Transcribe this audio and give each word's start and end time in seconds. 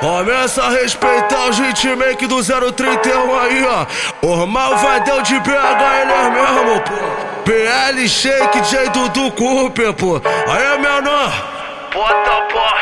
Começa 0.00 0.62
a 0.62 0.70
respeitar 0.70 1.48
os 1.48 1.58
hitmakes 1.58 2.28
do 2.28 2.40
031 2.72 3.38
aí, 3.40 3.66
ó. 3.66 3.86
O 4.26 4.46
mal 4.46 4.76
vai 4.76 5.00
deu 5.00 5.20
de 5.22 5.38
BH, 5.40 5.50
ele 6.02 6.12
é 6.12 6.30
mesmo, 6.30 6.80
pô. 6.82 7.42
PL 7.44 8.08
Shake, 8.08 8.60
J 8.60 8.90
Dudu 8.90 9.32
Cooper, 9.32 9.92
pô. 9.94 10.20
Aí, 10.24 10.78
menor. 10.78 11.32
Bota 11.92 12.42
pra 12.52 12.77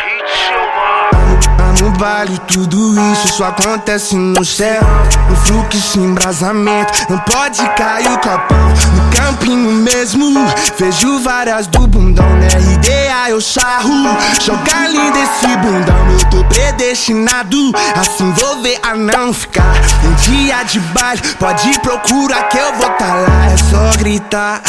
baile, 1.97 2.39
tudo 2.47 2.95
isso 3.13 3.29
só 3.29 3.47
acontece 3.47 4.15
no 4.15 4.45
céu. 4.45 4.83
No 5.29 5.37
fluxo, 5.37 5.99
embrasamento, 5.99 6.93
não 7.09 7.19
pode 7.19 7.63
cair 7.71 8.11
o 8.11 8.19
copão. 8.19 8.69
No 8.95 9.17
campinho 9.17 9.73
mesmo, 9.73 10.33
vejo 10.79 11.21
várias 11.21 11.67
do 11.67 11.87
bundão. 11.87 12.27
Na 12.37 12.47
RDA 12.47 13.31
eu 13.31 13.41
charro, 13.41 13.93
jogar 14.41 14.89
lindo 14.89 15.19
esse 15.19 15.57
bundão. 15.57 16.11
Eu 16.11 16.31
tô 16.31 16.45
predestinado 16.45 17.73
a 17.95 18.05
se 18.05 18.23
envolver, 18.23 18.79
a 18.83 18.95
não 18.95 19.33
ficar. 19.33 19.75
Em 20.05 20.15
dia 20.31 20.63
de 20.65 20.81
baile, 20.81 21.23
pode 21.39 21.79
procurar 21.81 22.49
que 22.49 22.59
eu 22.59 22.75
vou 22.75 22.91
tá 22.91 23.15
lá. 23.15 23.47
É 23.53 23.57
só 23.57 23.99
gritar, 23.99 24.63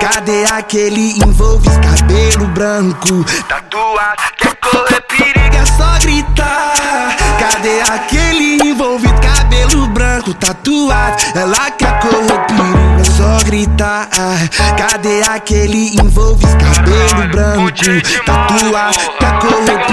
cadê 0.00 0.44
aquele 0.46 1.18
envolve 1.24 1.68
cabelo 1.80 2.46
branco? 2.48 3.24
Tatuado, 3.48 4.22
quer 4.36 4.54
correr 4.56 5.00
perigo, 5.02 5.56
é 5.56 5.66
só 5.66 5.98
gritar. 6.00 6.35
Cadê 7.66 7.80
aquele 7.80 8.58
envolvido 8.64 9.20
cabelo 9.20 9.88
branco 9.88 10.32
tatuado? 10.32 11.16
Ela 11.34 11.68
quer 11.72 11.98
perigo, 11.98 13.00
é 13.00 13.04
só 13.04 13.44
gritar. 13.44 14.08
Cadê 14.78 15.24
aquele 15.24 15.96
envolvido 16.00 16.56
cabelo 16.58 17.28
branco 17.28 17.72
tatuado? 18.24 18.96
Quer 19.18 19.38
correr 19.40 19.84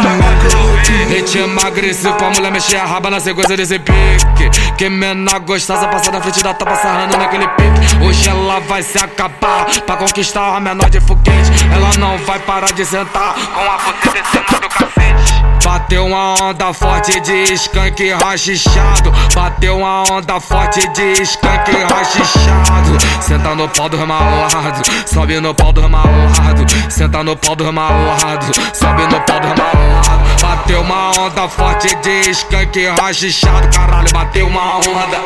Ritmo 1.13 1.59
agressivo 1.63 2.15
pra 2.15 2.31
mulher 2.31 2.51
mexer 2.51 2.77
a 2.77 2.85
raba 2.85 3.07
na 3.11 3.19
sequência 3.19 3.55
desse 3.55 3.77
pique. 3.77 4.49
Que 4.75 4.89
menor 4.89 5.41
gostosa 5.41 5.87
passa 5.87 6.11
na 6.11 6.19
frente 6.19 6.41
da 6.41 6.55
topa 6.55 6.75
sarrando 6.75 7.15
naquele 7.15 7.47
pique. 7.49 8.03
Hoje 8.03 8.27
ela 8.27 8.59
vai 8.61 8.81
se 8.81 8.97
acabar 8.97 9.67
pra 9.85 9.95
conquistar 9.95 10.57
a 10.57 10.59
menor 10.59 10.89
de 10.89 10.99
foguete. 10.99 11.51
Ela 11.71 11.91
não 11.99 12.17
vai 12.25 12.39
parar 12.39 12.73
de 12.73 12.83
sentar 12.83 13.35
com 13.35 13.61
a 13.61 13.77
potência 13.77 14.21
em 14.21 14.47
cima 14.47 14.59
do 14.59 14.69
cacete. 14.69 15.43
Bateu 15.63 16.07
uma 16.07 16.33
onda 16.43 16.73
forte 16.73 17.19
de 17.19 17.53
skunk 17.53 18.11
rachichado. 18.13 19.13
Bateu 19.35 19.77
uma 19.77 20.11
onda 20.11 20.39
forte 20.39 20.87
de 20.93 21.21
skunk 21.21 21.71
rachichado. 21.93 22.97
Senta 23.21 23.53
no 23.53 23.69
pau 23.69 23.87
do 23.87 23.97
remalado, 23.97 24.81
sobe 25.05 25.39
no 25.39 25.53
pau 25.53 25.71
do 25.71 25.79
remalado. 25.79 26.65
Senta 26.89 27.23
no 27.23 27.37
pau 27.37 27.55
do 27.55 27.65
remalado, 27.65 28.47
sobe 28.73 29.03
no 29.03 29.21
pau 29.21 29.39
do 29.39 29.47
remalado. 29.47 30.32
Bateu 30.63 30.79
uma 30.79 31.11
onda 31.19 31.49
forte 31.49 31.93
de 31.95 32.29
skunk 32.29 32.87
rachichado. 32.97 33.67
Caralho, 33.75 34.09
bateu 34.13 34.47
uma 34.47 34.77
onda 34.77 35.21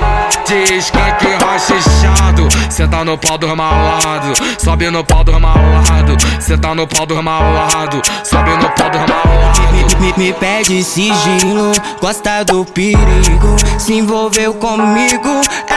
de 0.47 0.77
skunk 0.77 1.27
rachichado. 1.45 2.47
Senta 2.71 3.05
no 3.05 3.15
pau 3.19 3.37
do 3.37 3.45
remalado, 3.45 4.33
sobe 4.57 4.89
no 4.89 5.03
pau 5.03 5.23
do 5.23 5.31
remalado. 5.31 6.17
Senta 6.39 6.73
no 6.73 6.87
pau 6.87 7.05
do 7.05 7.15
remalado, 7.15 8.01
sobe 8.23 8.49
no 8.49 8.67
pau 8.71 8.89
do 8.89 8.97
remalado. 8.97 9.99
Me, 9.99 10.13
me 10.17 10.33
pede 10.33 10.83
sigilo, 10.83 11.71
gosta 12.01 12.43
do 12.43 12.65
perigo. 12.65 13.55
Se 13.77 13.93
envolveu 13.93 14.55
comigo, 14.55 15.41
me 15.69 15.76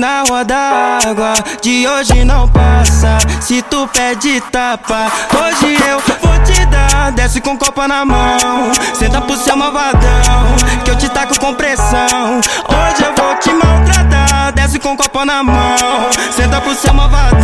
na 0.00 0.22
roda 0.22 0.56
água, 1.04 1.34
de 1.60 1.86
hoje 1.86 2.24
não 2.24 2.48
passa. 2.48 3.18
Se 3.38 3.60
tu 3.60 3.86
pede 3.88 4.40
tapa, 4.50 5.12
hoje 5.36 5.76
eu 5.86 6.00
vou 6.00 6.42
te 6.42 6.64
dar. 6.66 7.12
Desce 7.12 7.38
com 7.40 7.56
copa 7.58 7.86
na 7.86 8.04
mão, 8.06 8.72
senta 8.94 9.20
pro 9.20 9.36
seu 9.36 9.56
malvadão. 9.56 10.56
Que 10.84 10.90
eu 10.90 10.96
te 10.96 11.08
taco 11.10 11.38
com 11.38 11.54
pressão. 11.54 12.40
Hoje 12.40 13.04
eu 13.04 13.14
vou 13.14 13.34
te 13.36 13.52
maltratar. 13.52 14.52
Desce 14.54 14.78
com 14.78 14.96
copa 14.96 15.26
na 15.26 15.42
mão, 15.42 16.08
senta 16.34 16.60
pro 16.62 16.74
seu 16.74 16.94
malvadão. 16.94 17.39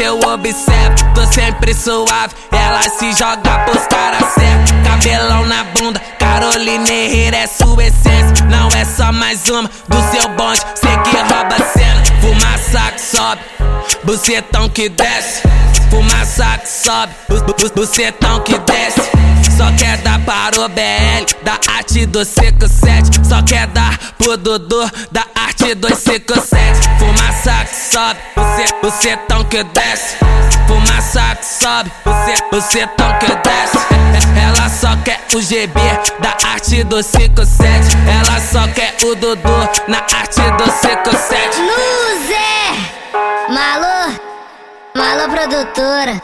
Lente 0.00 0.02
eu 0.02 0.18
observo. 0.18 1.14
Tô 1.14 1.26
sempre 1.32 1.74
suave, 1.74 2.34
ela 2.50 2.82
se 2.82 3.12
joga 3.12 3.58
pros 3.66 3.86
caras 3.86 4.32
certos. 4.34 4.72
Cabelão 4.84 5.46
na 5.46 5.64
bunda, 5.64 6.00
Carolina 6.18 6.88
Herrera 6.90 7.36
é 7.36 7.46
sua 7.46 7.84
essência. 7.84 8.46
Não 8.48 8.68
é 8.68 8.84
só 8.84 9.12
mais 9.12 9.48
uma 9.48 9.68
do 9.88 10.10
seu 10.10 10.28
bonde, 10.30 10.60
cê 10.74 10.88
que 11.04 11.16
rouba 11.16 11.56
cena. 11.72 12.02
Fumaça 12.20 12.92
que 12.92 13.00
sobe, 13.00 13.40
bucetão 14.04 14.68
que 14.68 14.88
desce. 14.88 15.42
Fumaça 15.90 16.58
que 16.58 16.68
sobe, 16.68 17.12
bu- 17.28 17.42
bu- 17.44 17.72
bucetão 17.74 18.40
que 18.40 18.58
desce. 18.58 19.10
Só 19.56 19.70
quer 19.76 19.98
dar 19.98 20.18
para 20.20 20.58
o 20.60 20.68
BL 20.68 21.26
da 21.42 21.58
arte 21.76 22.06
do 22.06 22.24
57. 22.24 23.26
Só 23.28 23.42
quer 23.42 23.66
dar 23.68 23.98
pro 24.22 24.36
Dudu 24.36 24.90
da 25.10 25.24
arte 25.34 25.74
257. 25.74 26.88
Fumaça 26.98 27.64
que 27.64 27.74
sobe, 27.74 28.20
buce- 28.36 28.74
bucetão 28.82 29.44
que 29.44 29.64
desce. 29.64 30.16
Fumaça 30.66 31.36
que 31.36 31.44
sobe, 31.46 31.90
buce- 32.04 32.42
bucetão 32.52 33.18
que 33.18 33.26
desce. 33.26 33.78
Ela 34.40 34.68
só 34.68 34.96
quer 35.04 35.20
o 35.34 35.40
GB 35.40 35.80
da 36.20 36.36
arte 36.50 36.84
do 36.84 37.02
57. 37.02 37.96
Ela 38.06 38.40
só 38.40 38.66
quer 38.72 38.94
o 39.04 39.14
Dudu 39.14 39.68
na 39.88 39.98
arte 39.98 40.40
do 40.58 40.70
57. 40.70 41.58
Luzer! 41.60 42.74
Malu! 43.48 44.20
Malu 44.94 45.30
produtora! 45.30 46.20